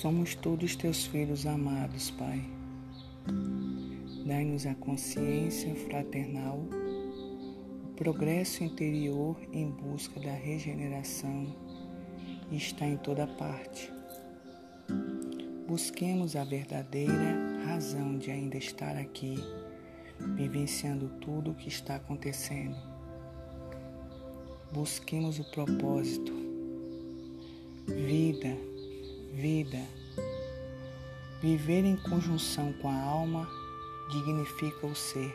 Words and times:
Somos 0.00 0.36
todos 0.36 0.76
teus 0.76 1.06
filhos 1.06 1.44
amados, 1.44 2.08
Pai. 2.12 2.40
Dai-nos 4.24 4.64
a 4.64 4.72
consciência 4.76 5.74
fraternal, 5.74 6.60
o 7.82 7.88
progresso 7.96 8.62
interior 8.62 9.36
em 9.52 9.68
busca 9.68 10.20
da 10.20 10.30
regeneração 10.30 11.52
está 12.52 12.86
em 12.86 12.96
toda 12.96 13.26
parte. 13.26 13.92
Busquemos 15.66 16.36
a 16.36 16.44
verdadeira 16.44 17.64
razão 17.66 18.18
de 18.18 18.30
ainda 18.30 18.56
estar 18.56 18.96
aqui, 18.96 19.34
vivenciando 20.36 21.08
tudo 21.20 21.50
o 21.50 21.54
que 21.56 21.66
está 21.66 21.96
acontecendo. 21.96 22.76
Busquemos 24.72 25.40
o 25.40 25.50
propósito. 25.50 26.32
Vida, 27.88 28.56
vida. 29.34 29.97
Viver 31.40 31.84
em 31.84 31.94
conjunção 31.96 32.72
com 32.72 32.88
a 32.88 33.00
alma 33.00 33.48
dignifica 34.10 34.88
o 34.88 34.94
ser. 34.94 35.32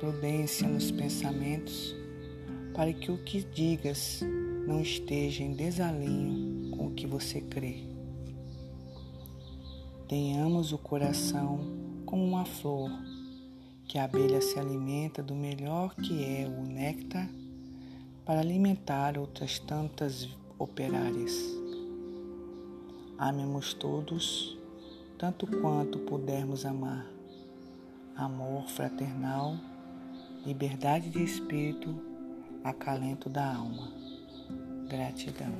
Prudência 0.00 0.68
nos 0.68 0.90
pensamentos, 0.90 1.94
para 2.74 2.92
que 2.92 3.12
o 3.12 3.18
que 3.18 3.44
digas 3.44 4.20
não 4.66 4.80
esteja 4.80 5.44
em 5.44 5.52
desalinho 5.52 6.76
com 6.76 6.88
o 6.88 6.90
que 6.90 7.06
você 7.06 7.40
crê. 7.40 7.84
Tenhamos 10.08 10.72
o 10.72 10.78
coração 10.78 11.60
como 12.04 12.24
uma 12.24 12.44
flor, 12.44 12.90
que 13.86 13.96
a 13.96 14.04
abelha 14.04 14.40
se 14.40 14.58
alimenta 14.58 15.22
do 15.22 15.36
melhor 15.36 15.94
que 15.94 16.24
é 16.24 16.48
o 16.48 16.66
néctar 16.66 17.30
para 18.24 18.40
alimentar 18.40 19.16
outras 19.16 19.60
tantas 19.60 20.28
operárias. 20.58 21.61
Amemos 23.24 23.72
todos, 23.72 24.58
tanto 25.16 25.46
quanto 25.46 26.00
pudermos 26.00 26.66
amar. 26.66 27.06
Amor 28.16 28.68
fraternal, 28.68 29.56
liberdade 30.44 31.08
de 31.08 31.22
espírito, 31.22 31.94
acalento 32.64 33.30
da 33.30 33.54
alma. 33.54 33.92
Gratidão. 34.88 35.52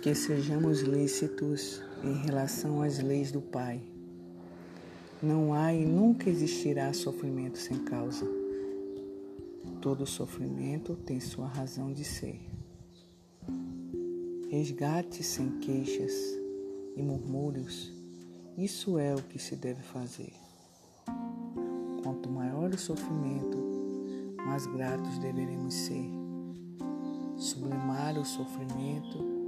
que 0.00 0.14
sejamos 0.16 0.80
lícitos 0.80 1.80
em 2.02 2.14
relação 2.24 2.82
às 2.82 2.98
leis 2.98 3.30
do 3.30 3.40
Pai. 3.40 3.80
Não 5.22 5.54
há 5.54 5.72
e 5.72 5.84
nunca 5.84 6.28
existirá 6.28 6.92
sofrimento 6.92 7.58
sem 7.58 7.78
causa. 7.78 8.26
Todo 9.80 10.06
sofrimento 10.06 10.96
tem 10.96 11.20
sua 11.20 11.46
razão 11.46 11.92
de 11.92 12.04
ser. 12.04 12.40
Resgate 14.50 15.22
sem 15.22 15.58
queixas 15.60 16.12
e 16.96 17.02
murmúrios, 17.02 17.92
isso 18.58 18.98
é 18.98 19.14
o 19.14 19.22
que 19.22 19.38
se 19.38 19.56
deve 19.56 19.82
fazer. 19.82 20.32
Quanto 22.02 22.28
maior 22.28 22.70
o 22.70 22.78
sofrimento, 22.78 23.56
mais 24.44 24.66
gratos 24.66 25.18
deveremos 25.18 25.72
ser. 25.72 26.10
Sublimar 27.36 28.18
o 28.18 28.24
sofrimento 28.24 29.41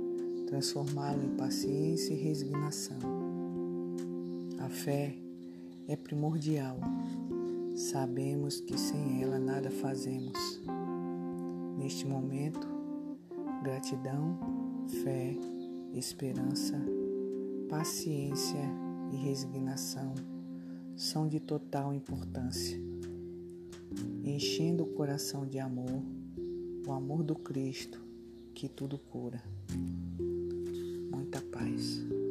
transformá-lo 0.55 1.21
em 1.21 1.31
paciência 1.31 2.15
e 2.15 2.17
resignação. 2.17 2.97
A 4.61 4.69
fé 4.69 5.13
é 5.89 5.97
primordial. 5.97 6.79
Sabemos 7.75 8.61
que 8.61 8.79
sem 8.79 9.21
ela 9.21 9.37
nada 9.37 9.69
fazemos. 9.69 10.63
Neste 11.77 12.07
momento, 12.07 12.69
gratidão, 13.65 14.39
fé, 15.03 15.37
esperança, 15.93 16.81
paciência 17.69 18.63
e 19.11 19.17
resignação 19.17 20.15
são 20.95 21.27
de 21.27 21.41
total 21.41 21.93
importância. 21.93 22.79
Enchendo 24.23 24.85
o 24.85 24.95
coração 24.95 25.45
de 25.45 25.59
amor, 25.59 26.01
o 26.87 26.93
amor 26.93 27.25
do 27.25 27.35
Cristo 27.35 28.01
que 28.55 28.69
tudo 28.69 28.97
cura 28.97 29.43
paz. 31.53 32.24